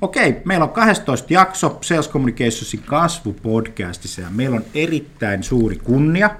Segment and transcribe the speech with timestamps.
[0.00, 6.30] Okei, meillä on 12 jakso Sales Communicationsin kasvupodcastissa ja meillä on erittäin suuri kunnia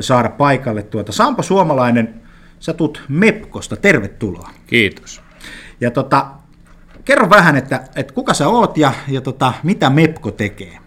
[0.00, 2.22] saada paikalle tuota Sampo Suomalainen,
[2.60, 4.50] sä tulet Mepkosta, tervetuloa.
[4.66, 5.22] Kiitos.
[5.80, 6.26] Ja tota,
[7.04, 10.78] kerro vähän, että, että kuka sä oot ja, ja tota, mitä Mepko tekee?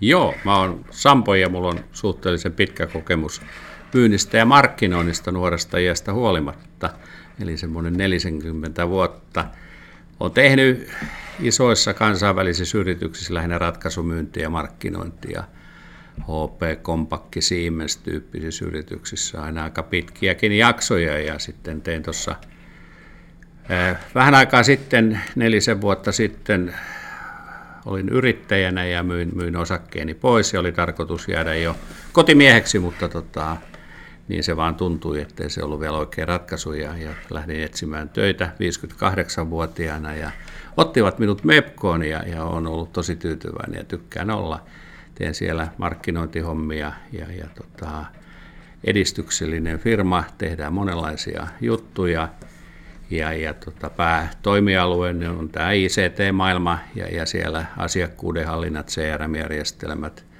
[0.00, 3.42] Joo, mä oon Sampo ja mulla on suhteellisen pitkä kokemus
[3.94, 6.90] myynnistä ja markkinoinnista nuoresta iästä huolimatta,
[7.40, 9.44] eli semmoinen 40 vuotta.
[10.24, 10.90] Olen tehnyt
[11.40, 15.44] isoissa kansainvälisissä yrityksissä lähinnä ratkaisumyyntiä ja markkinointia,
[16.20, 21.18] HP, Kompakki, Siemens tyyppisissä yrityksissä aina aika pitkiäkin jaksoja.
[21.18, 22.34] Ja sitten tein tuossa
[24.14, 26.74] vähän aikaa sitten, nelisen vuotta sitten,
[27.86, 31.76] olin yrittäjänä ja myin, myin osakkeeni pois ja oli tarkoitus jäädä jo
[32.12, 33.56] kotimieheksi, mutta tota,
[34.28, 38.52] niin se vaan tuntui, ettei se ollut vielä oikea ratkaisu ja, ja lähdin etsimään töitä
[38.52, 40.30] 58-vuotiaana ja
[40.76, 44.60] ottivat minut MEPKOon ja, ja olen ollut tosi tyytyväinen ja tykkään olla.
[45.14, 48.04] Teen siellä markkinointihommia ja, ja tota,
[48.84, 52.28] edistyksellinen firma, tehdään monenlaisia juttuja
[53.10, 60.24] ja, ja tota, päätoimialue on tämä ICT-maailma ja, ja siellä asiakkuuden hallinnat, CRM-järjestelmät–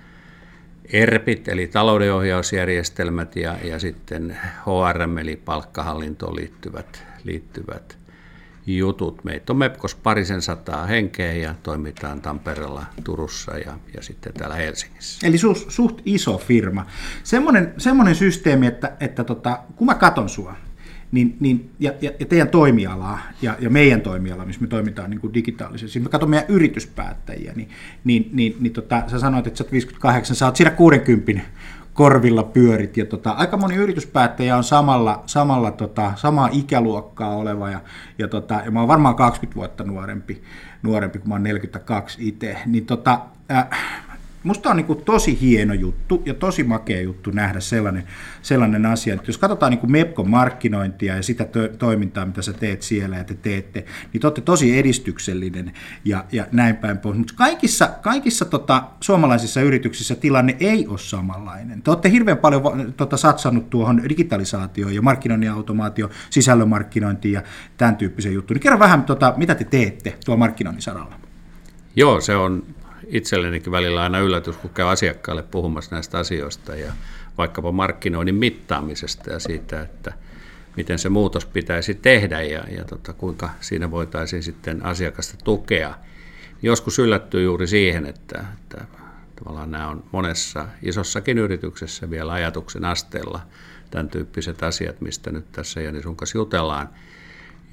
[0.92, 7.98] ERPit eli taloudenohjausjärjestelmät ja, ja sitten HRM eli palkkahallintoon liittyvät, liittyvät
[8.66, 9.24] jutut.
[9.24, 15.26] Meitä on MEPKOS parisen sataa henkeä ja toimitaan Tampereella, Turussa ja, ja sitten täällä Helsingissä.
[15.26, 16.86] Eli su, suht iso firma.
[17.22, 20.56] Semmoinen, semmoinen systeemi, että, että tota, kun mä katon sua,
[21.12, 25.20] niin, niin, ja, ja, ja teidän toimialaa ja, ja meidän toimialaa, missä me toimitaan niin
[25.20, 27.68] kuin digitaalisesti, siis me katsomme meidän yrityspäättäjiä, niin,
[28.04, 31.42] niin, niin, niin tota, sä sanoit, että sä oot 58, sä oot siinä 60
[31.94, 37.80] korvilla pyörit, ja tota, aika moni yrityspäättäjä on samalla, samalla tota, samaa ikäluokkaa oleva, ja,
[38.18, 40.42] ja, tota, ja mä oon varmaan 20 vuotta nuorempi,
[40.82, 43.68] nuorempi kun mä oon 42 itse, niin tota, äh,
[44.44, 48.04] Musta on niin kuin tosi hieno juttu ja tosi makea juttu nähdä sellainen,
[48.42, 52.52] sellainen asia, että jos katsotaan niin kuin Mepkon markkinointia ja sitä to- toimintaa, mitä sä
[52.52, 55.72] teet siellä ja te teette, niin te olette tosi edistyksellinen
[56.04, 57.18] ja, ja näin päin pois.
[57.18, 61.82] Mutta kaikissa, kaikissa tota, suomalaisissa yrityksissä tilanne ei ole samanlainen.
[61.82, 67.42] Te olette hirveän paljon tota, satsannut tuohon digitalisaatioon ja markkinoinnin automaatio, sisällömarkkinointiin ja
[67.76, 68.54] tämän tyyppisen juttuun.
[68.54, 71.14] Niin kerro vähän, tota, mitä te teette tuolla markkinoinnin saralla.
[71.96, 72.62] Joo, se on
[73.08, 76.92] itsellenikin välillä aina yllätys, kun käy asiakkaalle puhumassa näistä asioista ja
[77.38, 80.12] vaikkapa markkinoinnin mittaamisesta ja siitä, että
[80.76, 85.94] miten se muutos pitäisi tehdä ja, ja tota, kuinka siinä voitaisiin sitten asiakasta tukea.
[86.62, 88.84] Joskus yllättyy juuri siihen, että, että
[89.36, 93.40] tavallaan nämä on monessa isossakin yrityksessä vielä ajatuksen asteella
[93.90, 96.88] tämän tyyppiset asiat, mistä nyt tässä Jani sun kanssa jutellaan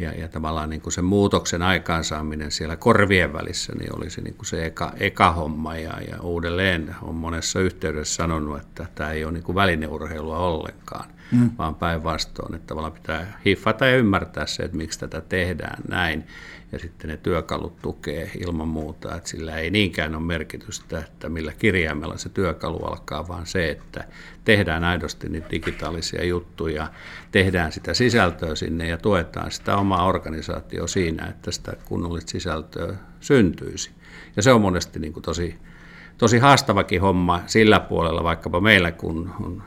[0.01, 4.45] ja, ja tavallaan niin kuin se muutoksen aikaansaaminen siellä korvien välissä niin olisi niin kuin
[4.45, 5.77] se eka, eka homma.
[5.77, 11.05] Ja, ja uudelleen on monessa yhteydessä sanonut, että tämä ei ole niin kuin välineurheilua ollenkaan,
[11.31, 11.51] mm.
[11.57, 16.27] vaan päinvastoin, että tavallaan pitää hiffata ja ymmärtää se, että miksi tätä tehdään näin
[16.71, 21.53] ja sitten ne työkalut tukee ilman muuta, että sillä ei niinkään ole merkitystä, että millä
[21.53, 24.03] kirjaimella se työkalu alkaa, vaan se, että
[24.45, 26.87] tehdään aidosti niitä digitaalisia juttuja,
[27.31, 33.91] tehdään sitä sisältöä sinne ja tuetaan sitä omaa organisaatioa siinä, että sitä kunnollista sisältöä syntyisi.
[34.35, 35.55] Ja se on monesti niin kuin tosi,
[36.17, 39.63] tosi haastavakin homma sillä puolella, vaikkapa meillä, kun on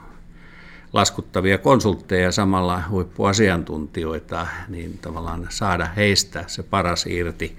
[0.95, 7.57] laskuttavia konsultteja samalla huippuasiantuntijoita, niin tavallaan saada heistä se paras irti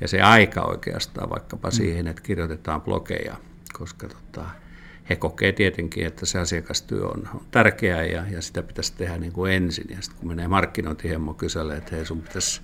[0.00, 1.72] ja se aika oikeastaan vaikkapa mm.
[1.72, 3.36] siihen, että kirjoitetaan blogeja,
[3.72, 4.44] koska tota,
[5.10, 9.32] he kokee tietenkin, että se asiakastyö on, on tärkeää ja, ja sitä pitäisi tehdä niin
[9.32, 9.86] kuin ensin.
[9.90, 12.60] Ja sitten kun menee markkinointihemmo kyselee, että hei sun pitäisi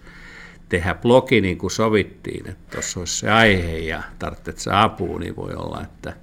[0.68, 5.54] tehdä blogi niin kuin sovittiin, että tuossa olisi se aihe ja tarvitset apua, niin voi
[5.54, 6.16] olla, että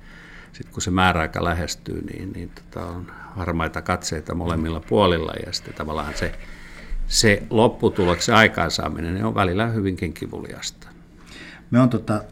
[0.54, 5.74] sitten kun se määräaika lähestyy, niin, niin tota on harmaita katseita molemmilla puolilla ja sitten
[5.74, 6.32] tavallaan se,
[7.08, 10.88] se lopputuloksen aikaansaaminen on välillä hyvinkin kivuliasta.
[11.72, 12.24] Me on tota,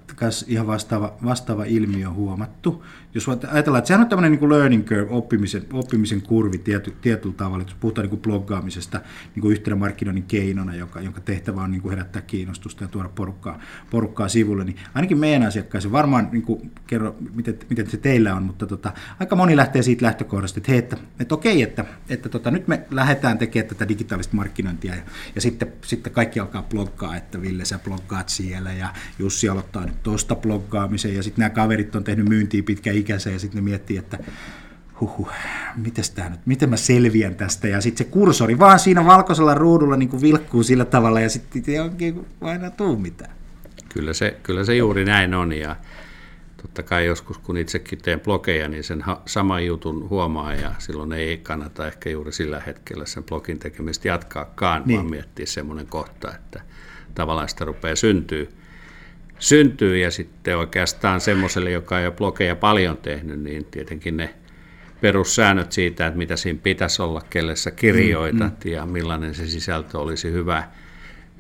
[0.48, 5.66] ihan vastaava, vastaava ilmiö huomattu jos ajatellaan, että sehän on tämmöinen niin learning curve, oppimisen,
[5.74, 9.02] oppimisen kurvi tiety, tietyllä tavalla, jos puhutaan niin kuin bloggaamisesta
[9.36, 13.10] niin kuin yhtenä markkinoinnin keinona, joka, jonka tehtävä on niin kuin herättää kiinnostusta ja tuoda
[13.10, 13.60] porukkaa,
[13.90, 18.44] porukkaa sivulle, niin ainakin meidän asiakkaissa, varmaan niin kuin, kerro, miten, miten se teillä on,
[18.44, 22.52] mutta tota, aika moni lähtee siitä lähtökohdasta, että hei, että, että okei, että, että tota,
[22.52, 25.02] nyt me lähdetään tekemään tätä digitaalista markkinointia ja,
[25.36, 30.04] ja sitten, sitten kaikki alkaa bloggaa, että Ville sä bloggaat siellä ja Jussi aloittaa nyt
[30.04, 33.98] tuosta bloggaamisen ja sitten nämä kaverit on tehnyt myyntiä pitkä ikänsä ja sitten ne miettii,
[33.98, 34.18] että
[35.02, 35.28] huhu,
[35.76, 39.98] mites tää nyt, miten mä selviän tästä, ja sitten se kursori vaan siinä valkoisella ruudulla
[39.98, 43.32] niin kuin vilkkuu sillä tavalla, ja sitten ei oikein aina tuu mitään.
[43.90, 45.76] Kyllä se, kyllä se juuri näin on ja
[46.62, 51.38] totta kai joskus kun itsekin teen blogeja, niin sen saman jutun huomaa ja silloin ei
[51.38, 54.98] kannata ehkä juuri sillä hetkellä sen blogin tekemistä jatkaakaan, niin.
[54.98, 56.62] vaan miettiä semmoinen kohta, että
[57.16, 58.50] tavallaan sitä rupeaa syntyy,
[59.40, 64.36] syntyy ja sitten oikeastaan semmoiselle, joka ei ole blogeja paljon tehnyt, niin tietenkin ne
[65.02, 68.76] perussäännöt siitä, että mitä siinä pitäisi olla, kelle sä kirjoitat mm, mm.
[68.76, 70.64] ja millainen se sisältö olisi hyvä,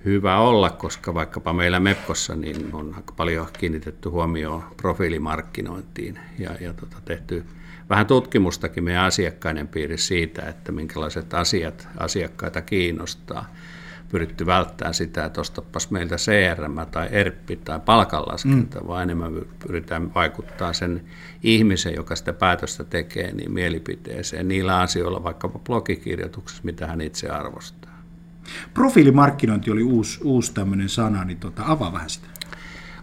[0.06, 6.74] hyvä olla, koska vaikkapa meillä Mepkossa niin on aika paljon kiinnitetty huomioon profiilimarkkinointiin ja, ja
[6.74, 7.44] tota, tehty
[7.90, 13.54] vähän tutkimustakin meidän asiakkaiden piirissä siitä, että minkälaiset asiat asiakkaita kiinnostaa
[14.10, 18.88] pyritty välttämään sitä, että ostapas meiltä CRM tai ERP tai palkanlaskenta, mm.
[18.88, 19.34] vaan enemmän
[19.68, 21.02] pyritään vaikuttaa sen
[21.44, 28.04] ihmisen, joka sitä päätöstä tekee, niin mielipiteeseen niillä asioilla, vaikkapa blogikirjoituksessa, mitä hän itse arvostaa.
[28.74, 32.28] Profiilimarkkinointi oli uusi, uusi tämmöinen sana, niin tota, avaa vähän sitä.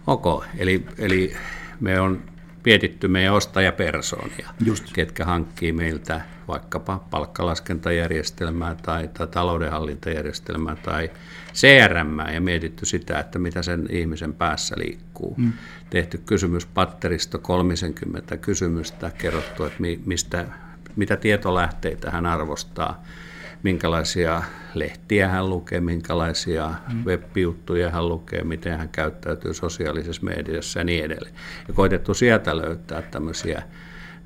[0.07, 1.33] Ok, eli, eli
[1.79, 2.21] me on
[2.67, 4.93] mietitty meidän ostajapersoonia, Just.
[4.93, 11.11] ketkä hankkii meiltä vaikkapa palkkalaskentajärjestelmää tai, tai taloudenhallintajärjestelmää tai
[11.53, 15.33] CRM ja mietitty sitä, että mitä sen ihmisen päässä liikkuu.
[15.37, 15.53] Mm.
[15.89, 20.45] Tehty kysymys patteristo 30 kysymystä, kerrottu, että mistä,
[20.95, 23.03] mitä tietolähteitä hän arvostaa,
[23.63, 24.43] minkälaisia
[24.73, 27.05] lehtiä hän lukee, minkälaisia mm.
[27.05, 31.35] web-juttuja hän lukee, miten hän käyttäytyy sosiaalisessa mediassa ja niin edelleen.
[31.67, 33.61] Ja koitettu sieltä löytää tämmöisiä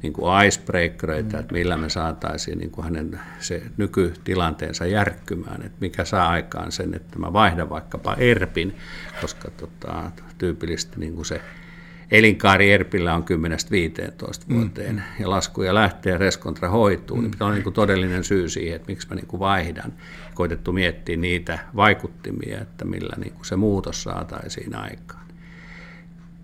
[0.02, 1.40] niin kuin icebreakereita, mm.
[1.40, 6.94] että millä me saataisiin niin kuin hänen se nykytilanteensa järkkymään, että mikä saa aikaan sen,
[6.94, 8.76] että mä vaihdan vaikkapa ERPin,
[9.22, 11.42] koska tota, tyypillisesti niin kuin se
[12.12, 13.26] elinkaari ERPillä on 10-15
[14.48, 14.56] mm.
[14.56, 15.02] vuoteen mm.
[15.20, 17.22] ja laskuja lähtee ja reskontra hoituu, mm.
[17.22, 19.94] niin pitää olla niin kuin todellinen syy siihen, että miksi mä niin kuin vaihdan.
[20.34, 25.26] Koitettu miettiä niitä vaikuttimia, että millä niin kuin se muutos saataisiin aikaan.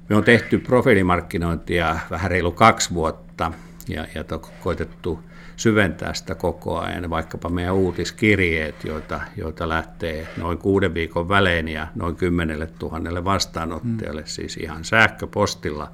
[0.10, 3.52] Me on tehty profiilimarkkinointia vähän reilu kaksi vuotta
[3.89, 5.19] ja, ja to, koitettu
[5.56, 7.10] syventää sitä koko ajan.
[7.10, 14.22] Vaikkapa meidän uutiskirjeet, joita, joita lähtee noin kuuden viikon välein ja noin kymmenelle tuhannelle vastaanottajalle,
[14.22, 14.28] mm.
[14.28, 15.92] siis ihan sähköpostilla.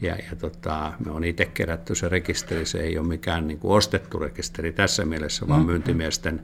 [0.00, 3.76] Ja, ja tota, me on itse kerätty se rekisteri, se ei ole mikään niin kuin
[3.76, 5.66] ostettu rekisteri tässä mielessä, vaan mm.
[5.66, 6.42] myyntimiesten,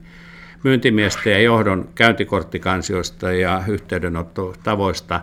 [0.63, 5.21] myyntimiesten ja johdon käyntikorttikansioista ja yhteydenottotavoista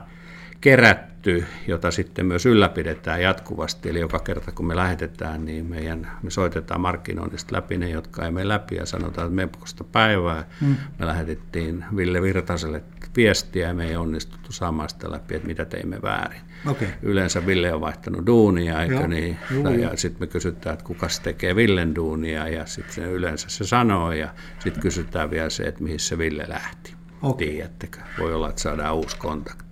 [0.60, 3.88] kerätty tehty, jota sitten myös ylläpidetään jatkuvasti.
[3.88, 8.30] Eli joka kerta kun me lähetetään, niin meidän, me soitetaan markkinoinnista läpi ne, jotka ei
[8.30, 10.44] mene läpi ja sanotaan, että mepkosta päivää.
[10.60, 10.76] Mm.
[10.98, 12.82] Me lähetettiin Ville Virtaselle
[13.16, 16.40] viestiä ja me ei onnistuttu saamaan sitä läpi, että mitä teimme väärin.
[16.66, 16.88] Okay.
[17.02, 19.06] Yleensä Ville on vaihtanut duunia, eikö Joo.
[19.06, 19.38] niin?
[19.50, 24.12] Joo, ja sitten me kysytään, että kuka tekee Villen duunia ja sitten yleensä se sanoo
[24.12, 24.28] ja
[24.58, 26.94] sitten kysytään vielä se, että mihin se Ville lähti.
[27.22, 27.46] Okay.
[27.46, 27.98] Tiedättekö?
[28.18, 29.69] Voi olla, että saadaan uusi kontakti.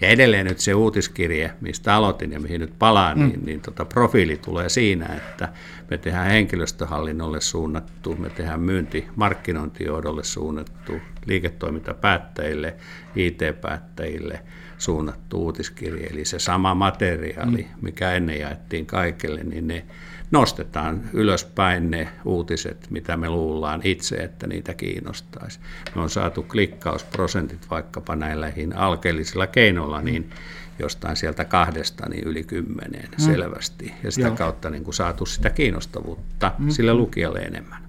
[0.00, 3.26] Ja edelleen nyt se uutiskirje, mistä aloitin ja mihin nyt palaan, mm.
[3.28, 5.48] niin, niin tota profiili tulee siinä, että
[5.90, 10.92] me tehdään henkilöstöhallinnolle suunnattu, me tehdään myynti markkinointijohdolle suunnattu,
[11.26, 12.74] liiketoimintapäättäjille,
[13.16, 14.40] IT-päättäjille
[14.78, 16.06] suunnattu uutiskirje.
[16.06, 17.78] Eli se sama materiaali, mm.
[17.82, 19.84] mikä ennen jaettiin kaikille, niin ne
[20.30, 25.60] nostetaan ylöspäin ne uutiset, mitä me luullaan itse, että niitä kiinnostaisi.
[25.94, 30.30] Me on saatu klikkausprosentit vaikkapa näilläkin alkeellisilla keinoilla, niin
[30.78, 33.24] jostain sieltä kahdesta niin yli kymmeneen mm.
[33.24, 33.94] selvästi.
[34.04, 34.36] Ja sitä Joo.
[34.36, 36.70] kautta niin kuin saatu sitä kiinnostavuutta mm.
[36.70, 37.82] sille lukijalle enemmän.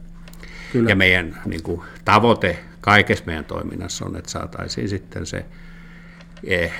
[0.71, 0.89] Kyllä.
[0.89, 5.45] Ja meidän niin kuin, tavoite kaikessa meidän toiminnassa on, että saataisiin sitten se
[6.43, 6.73] eh,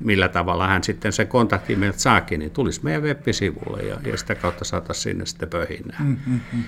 [0.00, 4.34] millä tavalla hän sitten se kontakti meiltä saakin, niin tulisi meidän web-sivulle ja, ja sitä
[4.34, 5.96] kautta saataisiin sinne sitten pöhinää.
[6.00, 6.62] Mm, mm, mm.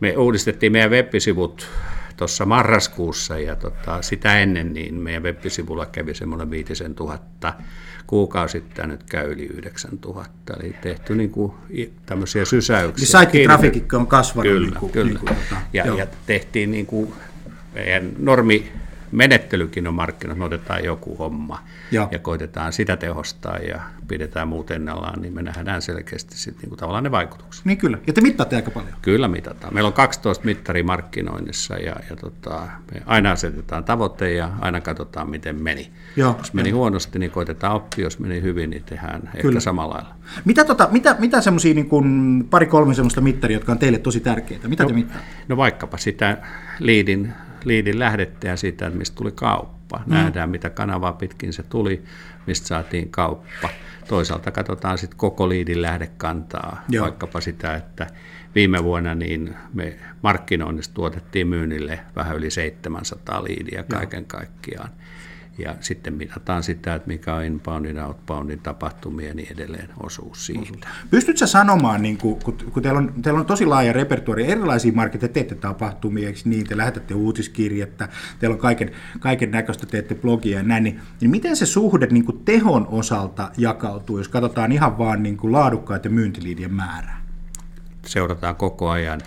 [0.00, 1.68] Me uudistettiin meidän web-sivut
[2.16, 7.54] tuossa marraskuussa ja tota, sitä ennen niin meidän web-sivulla kävi semmoinen viitisen tuhatta.
[8.06, 10.54] Kuukausittain nyt käy yli 9000.
[10.60, 11.52] Eli tehty niin kuin
[12.06, 13.02] tämmöisiä sysäyksiä.
[13.02, 13.38] Niin saitti
[13.92, 14.52] on kasvanut.
[14.52, 15.08] Kyllä, niin kuin, kyllä.
[15.08, 17.12] Niin kuin, tota, ja, ja tehtiin niin kuin
[17.74, 18.72] meidän normi
[19.12, 22.08] menettelykin on markkinat, me otetaan joku homma ja.
[22.10, 26.78] ja koitetaan sitä tehostaa ja pidetään muut ennallaan, niin me nähdään selkeästi sitten niin kuin
[26.78, 27.64] tavallaan ne vaikutukset.
[27.64, 28.92] Niin kyllä, ja te mittaatte aika paljon.
[29.02, 29.74] Kyllä mitataan.
[29.74, 35.30] Meillä on 12 mittari markkinoinnissa ja, ja tota, me aina asetetaan tavoite ja aina katsotaan,
[35.30, 35.90] miten meni.
[36.16, 36.76] Joo, jos meni jo.
[36.76, 39.48] huonosti, niin koitetaan oppia, jos meni hyvin, niin tehdään kyllä.
[39.48, 40.14] ehkä samalla lailla.
[40.44, 41.88] Mitä, tota, mitä, mitä semmoisia niin
[42.50, 44.68] pari-kolme semmoista mittaria, jotka on teille tosi tärkeitä?
[44.68, 45.26] Mitä no, te mittaatte?
[45.48, 46.38] No vaikkapa sitä
[46.78, 47.32] liidin
[47.64, 50.00] liidin lähdettä ja siitä, että mistä tuli kauppa.
[50.06, 50.14] Mm.
[50.14, 52.04] Nähdään, mitä kanavaa pitkin se tuli,
[52.46, 53.68] mistä saatiin kauppa.
[54.08, 57.02] Toisaalta katsotaan sitten koko liidin lähdekantaa, Joo.
[57.02, 58.06] vaikkapa sitä, että
[58.54, 64.40] viime vuonna niin me markkinoinnista tuotettiin myynnille vähän yli 700 liidiä kaiken Joo.
[64.40, 64.90] kaikkiaan.
[65.60, 70.88] Ja sitten mitataan sitä, että mikä on inboundin, outboundin tapahtumia ja niin edelleen osuus siitä.
[71.10, 72.38] Pystytkö sanomaan, niin kun,
[72.72, 77.14] kun teillä, on, teillä on tosi laaja repertuari, erilaisia markkinoita, teette tapahtumia, niin, te lähetätte
[77.14, 78.90] uutiskirjettä, teillä on kaiken,
[79.20, 84.18] kaiken näköistä, teette blogia ja näin, niin, niin miten se suhde niin tehon osalta jakautuu,
[84.18, 87.29] jos katsotaan ihan vaan niin kuin laadukkaiden myyntiliidien määrää?
[88.10, 89.20] Seurataan koko ajan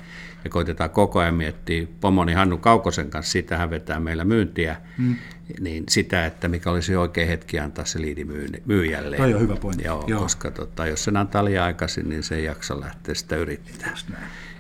[0.43, 5.15] ja koitetaan koko ajan miettiä pomoni Hannu Kaukosen kanssa, sitä vetää meillä myyntiä, mm.
[5.59, 8.25] niin sitä, että mikä olisi oikea hetki antaa se liidi
[8.65, 9.17] myyjälle.
[9.17, 9.83] Toi on hyvä pointti.
[9.83, 10.21] Joo, Joo.
[10.21, 13.93] koska tota, jos sen antaa liian aikaisin, niin se ei jaksa lähteä sitä yrittää.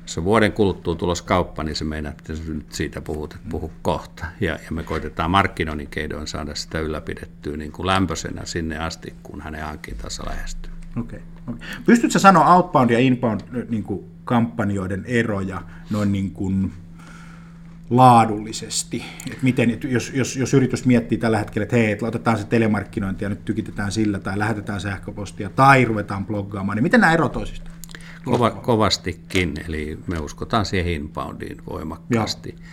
[0.01, 3.71] Jos on vuoden kuluttua tulos kauppa, niin se meinaa, että nyt siitä puhut, että puhu
[3.81, 4.25] kohta.
[4.41, 9.41] Ja, ja me koitetaan markkinoinnin keidoin saada sitä ylläpidettyä niin kuin lämpöisenä sinne asti, kun
[9.41, 10.71] hänen hankintansa lähestyy.
[10.97, 11.19] Okay.
[11.47, 11.67] okay.
[11.85, 16.71] Pystytkö sanoa outbound ja inbound niin kuin kampanjoiden eroja noin niin kuin
[17.89, 19.03] laadullisesti.
[19.31, 22.45] Et miten, et jos, jos, jos yritys miettii tällä hetkellä, että hei, että otetaan se
[22.45, 27.31] telemarkkinointi ja nyt tykitetään sillä tai lähetetään sähköpostia tai ruvetaan bloggaamaan, niin miten nämä eroavat
[27.31, 27.71] toisista?
[28.25, 32.49] Kova, kovastikin, eli me uskotaan siihen inboundiin voimakkaasti.
[32.49, 32.67] Joo.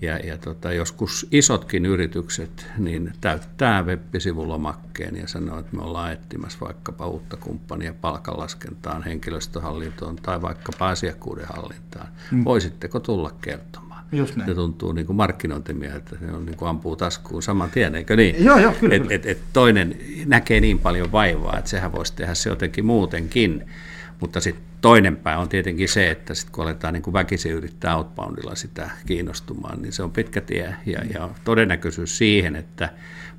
[0.00, 6.58] Ja, ja tota, joskus isotkin yritykset niin täyttää web-sivulomakkeen ja sanoo, että me ollaan etsimässä
[6.60, 12.08] vaikkapa uutta kumppania palkanlaskentaan, henkilöstöhallintoon tai vaikkapa asiakkuuden hallintaan.
[12.30, 12.44] Mm.
[12.44, 14.04] Voisitteko tulla kertomaan?
[14.12, 14.50] Just näin.
[14.50, 18.16] Se tuntuu niin kuin markkinointimia, että se on niin kuin ampuu taskuun saman tien, eikö
[18.16, 18.44] niin?
[18.44, 18.94] Joo, joo, kyllä.
[18.94, 23.64] Et, et, et toinen näkee niin paljon vaivaa, että sehän voisi tehdä se jotenkin muutenkin.
[24.20, 27.96] Mutta sitten toinen pää on tietenkin se, että sit kun aletaan niin kuin väkisin yrittää
[27.96, 32.88] outboundilla sitä kiinnostumaan, niin se on pitkä tie ja, ja todennäköisyys siihen, että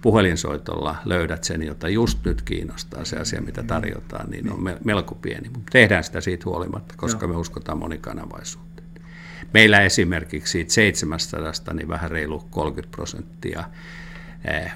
[0.02, 5.50] puhelinsoitolla löydät sen, jota just nyt kiinnostaa se asia, mitä tarjotaan, niin on melko pieni.
[5.50, 8.88] Mutta tehdään sitä siitä huolimatta, koska me uskotaan monikanavaisuuteen.
[9.54, 13.64] Meillä esimerkiksi siitä 700, niin vähän reilu 30 prosenttia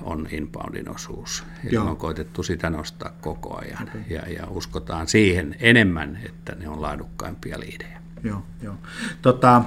[0.01, 1.43] on inboundin osuus.
[1.63, 1.89] Eli Joo.
[1.89, 4.01] on koitettu sitä nostaa koko ajan okay.
[4.09, 8.01] ja, ja uskotaan siihen enemmän, että ne on laadukkaimpia liidejä.
[8.23, 8.75] Joo, jo.
[9.21, 9.63] Tota,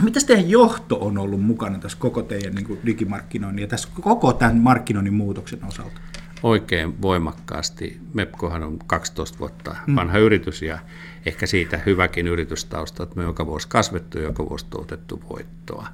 [0.00, 4.32] Mitäs teidän johto on ollut mukana tässä koko teidän niin kuin digimarkkinoinnin ja tässä koko
[4.32, 6.00] tämän markkinoinnin muutoksen osalta?
[6.42, 8.00] Oikein voimakkaasti.
[8.14, 9.96] Mepkohan on 12 vuotta mm.
[9.96, 10.24] vanha mm.
[10.24, 10.78] yritys ja
[11.26, 15.86] ehkä siitä hyväkin yritystausta, että me joka vuosi kasvettu ja joka vuosi tuotettu voittoa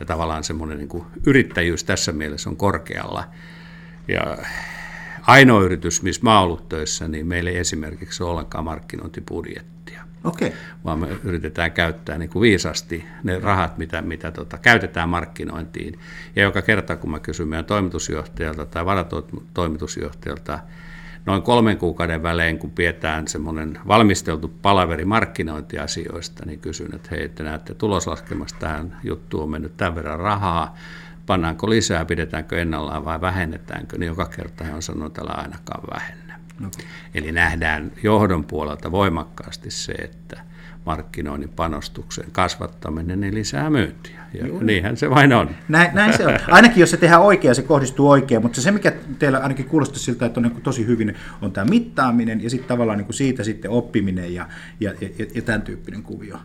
[0.00, 3.24] ja tavallaan semmoinen niin yrittäjyys tässä mielessä on korkealla.
[4.08, 4.38] Ja
[5.22, 9.80] ainoa yritys, missä mä ollut töissä, niin meillä ei esimerkiksi ole ollenkaan markkinointibudjettia.
[10.24, 10.52] Okay.
[10.84, 15.98] Vaan me yritetään käyttää niin kuin viisasti ne rahat, mitä, mitä tota, käytetään markkinointiin.
[16.36, 20.58] Ja joka kerta, kun mä kysyn meidän toimitusjohtajalta tai varatoimitusjohtajalta,
[21.26, 27.42] noin kolmen kuukauden välein, kun pidetään semmoinen valmisteltu palaveri markkinointiasioista, niin kysyn, että hei, että
[27.42, 30.76] näette tuloslaskemasta tähän juttuun on mennyt tämän verran rahaa,
[31.30, 36.38] pannaanko lisää, pidetäänkö ennallaan vai vähennetäänkö, niin joka kerta he on sanonut, että ainakaan vähennä.
[36.66, 36.86] Okay.
[37.14, 40.40] Eli nähdään johdon puolelta voimakkaasti se, että
[40.86, 44.20] markkinoinnin panostuksen kasvattaminen niin lisää myyntiä.
[44.34, 45.50] Ja niinhän se vain on.
[45.68, 46.38] Näin, näin se on.
[46.48, 50.26] Ainakin jos se tehdään oikein, se kohdistuu oikein, mutta se mikä teillä ainakin kuulostaa siltä,
[50.26, 54.34] että on niin tosi hyvin, on tämä mittaaminen ja sitten tavallaan niin siitä sitten oppiminen
[54.34, 54.48] ja,
[54.80, 56.38] ja, ja, ja tämän tyyppinen kuvio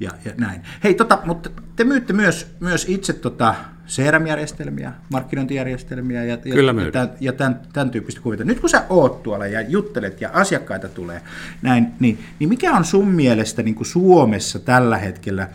[0.00, 0.60] ja, ja näin.
[0.84, 3.54] Hei, tota, mutta te myytte myös, myös itse tota
[3.88, 8.44] CRM-järjestelmiä, markkinointijärjestelmiä ja, Kyllä ja, tämän, ja tämän, tämän tyyppistä kuvita.
[8.44, 11.20] Nyt kun sä oot tuolla ja juttelet ja asiakkaita tulee
[11.62, 15.48] näin, niin, niin mikä on sun mielestä niin kuin Suomessa tällä hetkellä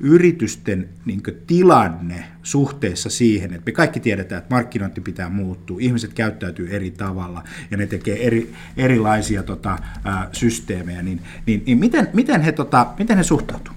[0.00, 6.68] yritysten niin tilanne suhteessa siihen, että me kaikki tiedetään, että markkinointi pitää muuttua, ihmiset käyttäytyy
[6.70, 12.40] eri tavalla ja ne tekee eri, erilaisia tota, ää, systeemejä, niin, niin, niin miten, miten,
[12.40, 13.74] he, tota, miten he suhtautuu?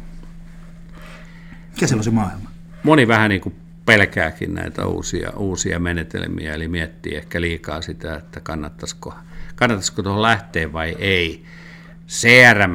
[1.79, 2.49] Mikä siellä on se maailma?
[2.83, 3.55] Moni vähän niin kuin
[3.85, 9.13] pelkääkin näitä uusia, uusia menetelmiä, eli miettii ehkä liikaa sitä, että kannattaisiko,
[9.55, 11.43] kannattaisiko tuohon lähteä vai ei.
[12.07, 12.73] CRM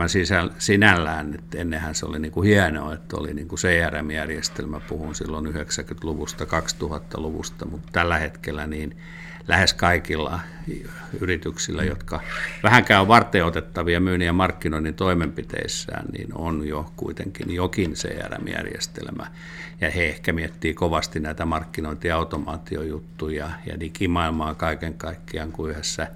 [0.59, 5.47] sinällään, että ennenhän se oli niin kuin hienoa, että oli niin kuin CRM-järjestelmä, puhun silloin
[5.47, 8.97] 90-luvusta, 2000-luvusta, mutta tällä hetkellä niin
[9.49, 10.41] lähes kaikilla
[11.21, 12.21] yrityksillä, jotka
[12.63, 19.27] vähänkään on varten otettavia myynnin ja markkinoinnin toimenpiteissään, niin on jo kuitenkin jokin CRM-järjestelmä.
[19.81, 26.07] Ja he ehkä miettii kovasti näitä markkinointi- ja automaatiojuttuja ja digimaailmaa kaiken kaikkiaan, kuin yhdessä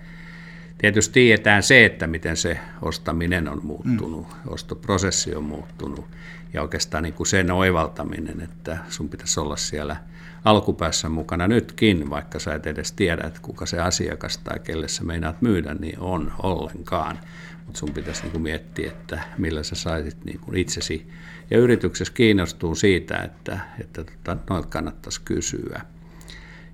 [0.78, 4.52] Tietysti tiedetään se, että miten se ostaminen on muuttunut, mm.
[4.52, 6.06] ostoprosessi on muuttunut
[6.52, 9.96] ja oikeastaan niin kuin sen oivaltaminen, että sun pitäisi olla siellä–
[10.44, 15.04] alkupäässä mukana nytkin, vaikka sä et edes tiedä, että kuka se asiakas tai kelle sä
[15.04, 17.18] meinaat myydä, niin on ollenkaan.
[17.66, 21.08] Mutta sun pitäisi niinku miettiä, että millä sä saisit niinku itsesi
[21.50, 25.80] ja yrityksessä kiinnostuu siitä, että, että tota, noilta kannattaisi kysyä.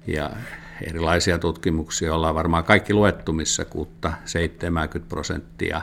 [0.07, 0.31] ja
[0.83, 3.67] erilaisia tutkimuksia ollaan varmaan kaikki luettu, missä
[4.25, 5.83] 70 prosenttia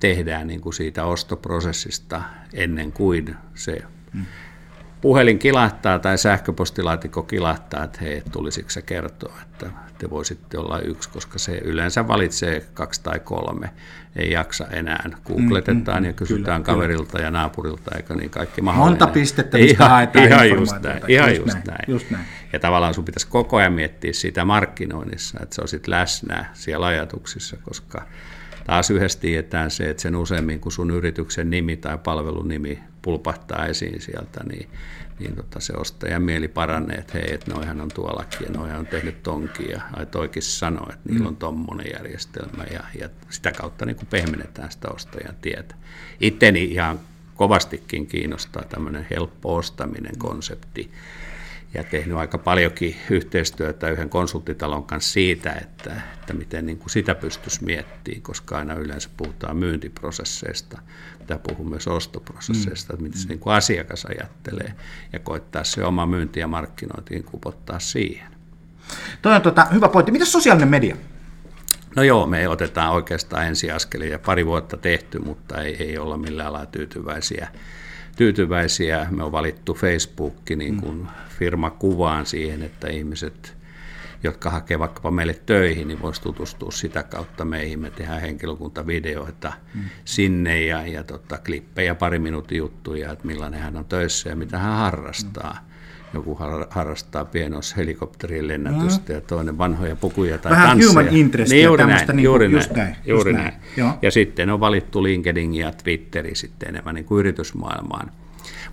[0.00, 2.22] tehdään niin kuin siitä ostoprosessista
[2.54, 3.82] ennen kuin se
[4.12, 4.26] mm
[5.00, 11.10] puhelin kilahtaa tai sähköpostilaatikko kilahtaa, että hei, tulisiko se kertoa, että te voisitte olla yksi,
[11.10, 13.70] koska se yleensä valitsee kaksi tai kolme,
[14.16, 15.10] ei jaksa enää.
[15.26, 17.24] Googletetaan mm, ja kysytään kyllä, kaverilta kyllä.
[17.24, 18.90] ja naapurilta, eikö niin kaikki mahdollinen.
[18.90, 21.84] Monta pistettä, mistä ihan, haetaan ihan just näin, ihan just, just, näin, näin.
[21.88, 22.24] just näin.
[22.52, 27.56] Ja tavallaan sun pitäisi koko ajan miettiä sitä markkinoinnissa, että se olisit läsnä siellä ajatuksissa,
[27.62, 28.02] koska
[28.66, 33.66] taas yhdessä tiedetään se, että sen useammin kuin sun yrityksen nimi tai palvelun nimi pulpahtaa
[33.66, 34.68] esiin sieltä, niin,
[35.18, 38.86] niin tota se ostajan mieli paranee, että hei, että noihan on tuollakin ja noihan on
[38.86, 43.86] tehnyt tonkin ja ai toikin sanoo, että niillä on tommonen järjestelmä ja, ja sitä kautta
[43.86, 45.74] niin kuin pehmennetään sitä ostajan tietä.
[46.20, 47.00] Itteni ihan
[47.34, 50.90] kovastikin kiinnostaa tämmöinen helppo ostaminen konsepti
[51.74, 57.14] ja tehnyt aika paljonkin yhteistyötä yhden konsulttitalon kanssa siitä, että, että miten niin kuin sitä
[57.14, 60.82] pystyisi miettimään, koska aina yleensä puhutaan myyntiprosesseista,
[61.30, 62.94] pitää puhua myös ostoprosesseista, mm.
[62.94, 64.74] että miten se niin kuin asiakas ajattelee
[65.12, 68.32] ja koittaa se oma myynti ja markkinointiin kupottaa siihen.
[69.22, 70.12] Toi on tota, hyvä pointti.
[70.12, 70.96] Mitä sosiaalinen media?
[71.96, 76.66] No joo, me otetaan oikeastaan ensiaskelia pari vuotta tehty, mutta ei, ei olla millään lailla
[76.66, 77.48] tyytyväisiä
[78.16, 79.06] tyytyväisiä.
[79.10, 81.06] Me on valittu Facebook niin kuin mm.
[81.38, 83.56] firma kuvaan siihen, että ihmiset,
[84.22, 87.80] jotka hakee vaikkapa meille töihin, niin voisi tutustua sitä kautta meihin.
[87.80, 89.80] Me tehdään henkilökuntavideoita mm.
[90.04, 94.58] sinne ja, ja tota, klippejä, pari minuutin juttuja, että millainen hän on töissä ja mitä
[94.58, 95.52] hän harrastaa.
[95.52, 95.70] Mm
[96.14, 96.38] joku
[96.70, 97.26] harrastaa
[97.76, 99.14] helikopterin lennätystä mm.
[99.14, 100.88] ja toinen vanhoja pukuja tai Vähän tansseja.
[100.88, 103.52] human interest niin juuri näin, niin juuri just näin, juuri näin.
[103.76, 103.94] näin.
[104.02, 108.12] Ja sitten on valittu LinkedIn ja Twitteri sitten enemmän niin kuin yritysmaailmaan.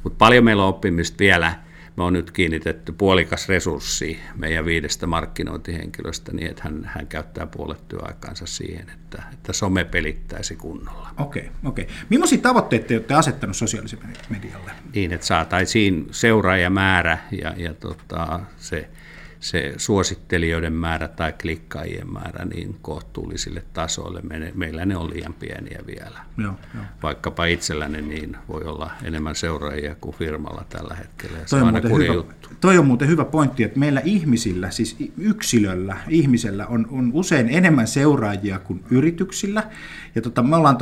[0.03, 1.55] Mutta paljon meillä on oppimista vielä
[1.97, 7.87] me on nyt kiinnitetty puolikas resurssi meidän viidestä markkinointihenkilöstä niin, että hän, hän käyttää puolet
[7.87, 11.09] työaikansa siihen, että, että some pelittäisi kunnolla.
[11.17, 11.83] Okei, okay, okei.
[11.83, 11.95] Okay.
[12.09, 14.71] Millaisia tavoitteita te olette asettanut sosiaaliselle medialle?
[14.95, 18.89] Niin, että saataisiin seuraajamäärä ja, ja tota, se
[19.39, 24.21] se suosittelijoiden määrä tai klikkaajien määrä niin kohtuullisille tasoille.
[24.53, 26.19] Meillä ne on liian pieniä vielä.
[26.37, 26.81] Joo, jo.
[27.03, 31.37] Vaikkapa itselläni niin voi olla enemmän seuraajia kuin firmalla tällä hetkellä.
[31.49, 32.49] toi, on muuten hyvä, juttu.
[32.61, 37.87] toi on muuten hyvä pointti, että meillä ihmisillä, siis yksilöllä, ihmisellä on, on usein enemmän
[37.87, 39.63] seuraajia kuin yrityksillä.
[40.15, 40.77] Ja tota, me ollaan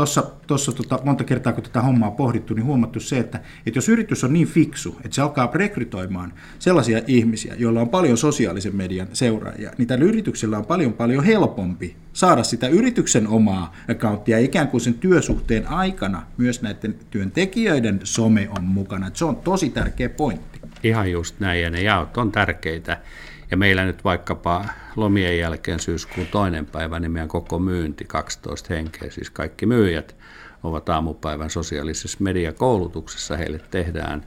[0.48, 4.24] tuossa tota, monta kertaa, kun tätä hommaa pohdittu, niin huomattu se, että, että jos yritys
[4.24, 9.72] on niin fiksu, että se alkaa rekrytoimaan sellaisia ihmisiä, joilla on paljon sosiaalisen median seuraajia,
[9.78, 14.94] niin tällä yrityksellä on paljon paljon helpompi saada sitä yrityksen omaa accounttia ikään kuin sen
[14.94, 19.08] työsuhteen aikana myös näiden työntekijöiden some on mukana.
[19.08, 20.60] Että se on tosi tärkeä pointti.
[20.84, 22.98] Ihan just näin, ja ne jaot on tärkeitä.
[23.52, 29.12] Ja meillä nyt vaikkapa lomien jälkeen syyskuun toinen päivä, niin meidän koko myynti, 12 henkeä,
[29.12, 30.16] siis kaikki myyjät
[30.64, 33.38] ovat aamupäivän sosiaalisessa mediakoulutuksessa.
[33.38, 34.24] Heille tehdään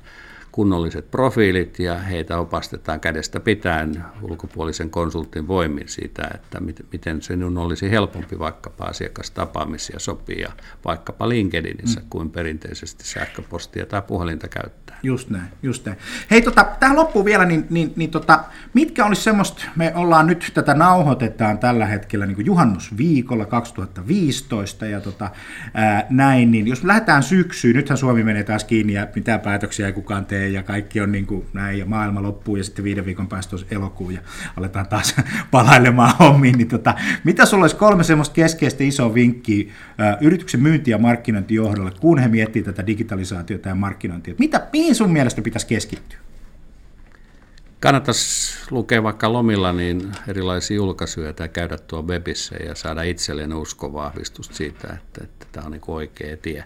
[0.52, 6.60] kunnolliset profiilit ja heitä opastetaan kädestä pitäen ulkopuolisen konsultin voimin siitä, että
[6.92, 10.52] miten sen olisi helpompi vaikkapa asiakastapaamisia sopia
[10.84, 12.06] vaikkapa LinkedInissä mm.
[12.10, 14.98] kuin perinteisesti sähköpostia tai puhelinta käyttää.
[15.02, 15.98] Just näin, just näin.
[16.30, 20.50] Hei, tota, tähän loppuun vielä, niin, niin, niin tota, mitkä olisi semmoista, me ollaan nyt
[20.54, 25.30] tätä nauhoitetaan tällä hetkellä niin kuin juhannusviikolla 2015 ja tota,
[25.74, 29.92] ää, näin, niin jos lähdetään syksyyn, nythän Suomi menee taas kiinni ja mitä päätöksiä ei
[29.92, 33.28] kukaan tee ja kaikki on niin kuin näin ja maailma loppuu ja sitten viiden viikon
[33.28, 34.20] päästä olisi elokuun ja
[34.56, 35.16] aletaan taas
[35.50, 39.72] palailemaan hommiin, niin tota, mitä sulla olisi kolme semmoista keskeistä isoa vinkkiä
[40.20, 45.42] yrityksen myynti- ja markkinointijohdolle, kun he miettii tätä digitalisaatiota ja markkinointia, mitä, mihin sun mielestä
[45.42, 46.18] pitäisi keskittyä?
[47.80, 54.54] Kannattaisi lukea vaikka lomilla niin erilaisia julkaisuja tai käydä tuo webissä ja saada itselleen uskovahvistusta
[54.54, 56.64] siitä, että, että tämä on niin oikea tie.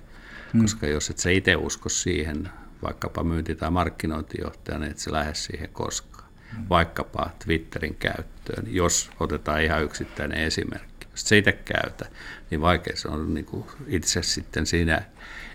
[0.53, 0.63] Hmm.
[0.63, 2.49] Koska jos et sä itse usko siihen
[2.83, 6.29] vaikkapa myynti- tai markkinointijohtajana, että se lähde siihen koskaan.
[6.69, 11.07] Vaikkapa Twitterin käyttöön, jos otetaan ihan yksittäinen esimerkki.
[11.11, 12.07] Jos se itse käytä,
[12.51, 15.03] niin vaikea se on niin kuin itse sitten siinä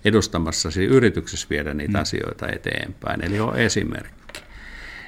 [0.06, 2.02] edustamassa yrityksessä viedä niitä mm.
[2.02, 3.26] asioita eteenpäin.
[3.26, 4.17] Eli on esimerkki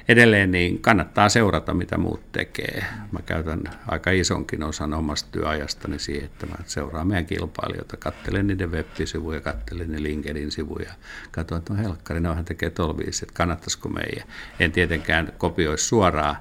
[0.08, 2.84] edelleen niin kannattaa seurata, mitä muut tekee.
[3.12, 8.72] Mä käytän aika isonkin osan omasta työajastani siihen, että mä seuraan meidän kilpailijoita, katselen niiden
[8.72, 10.92] web-sivuja, katselen ne LinkedIn-sivuja,
[11.30, 14.28] katson, että no helkkari, ne vähän tekee tolviisi, että kannattaisiko meidän.
[14.60, 16.36] En tietenkään kopioisi suoraan,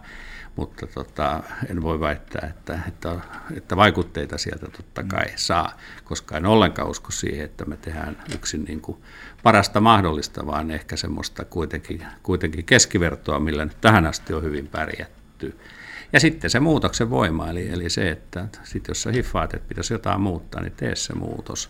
[0.60, 3.19] mutta tota, en voi väittää, että, että,
[3.58, 8.63] että vaikutteita sieltä totta kai saa, koska en ollenkaan usko siihen, että me tehdään yksin
[8.63, 8.98] niin kuin
[9.43, 15.58] parasta mahdollista, vaan ehkä semmoista kuitenkin, kuitenkin keskivertoa, millä nyt tähän asti on hyvin pärjätty.
[16.13, 19.93] Ja sitten se muutoksen voima, eli, eli se, että sit jos sä hiffaat, että pitäisi
[19.93, 21.69] jotain muuttaa, niin tee se muutos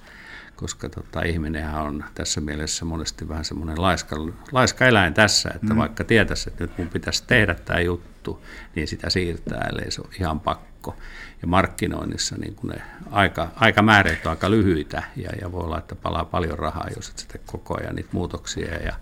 [0.60, 4.16] koska tota, ihminenhän on tässä mielessä monesti vähän semmoinen laiska,
[4.52, 5.80] laiska eläin tässä, että mm.
[5.80, 8.44] vaikka tietäisi, että nyt mun pitäisi tehdä tämä juttu,
[8.76, 10.96] niin sitä siirtää, ellei se ole ihan pakko.
[11.42, 15.96] Ja markkinoinnissa niin kun ne aika, aikamäärät on aika lyhyitä ja, ja voi olla, että
[15.96, 18.94] palaa paljon rahaa, jos et sitten koko ajan niitä muutoksia ja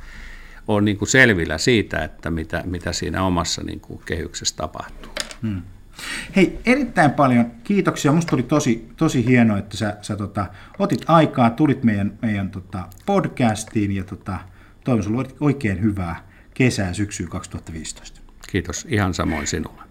[0.67, 5.11] on niin kuin selvillä siitä, että mitä, mitä siinä omassa niin kuin kehyksessä tapahtuu.
[5.41, 5.61] Hmm.
[6.35, 8.11] Hei, erittäin paljon kiitoksia.
[8.11, 10.45] Musta oli tosi, tosi hienoa, että sä, sä tota,
[10.79, 14.39] otit aikaa, tulit meidän, meidän tota, podcastiin ja tota,
[14.83, 18.21] toivon sulle oikein hyvää kesää syksyä 2015.
[18.51, 19.86] Kiitos, ihan samoin sinulle.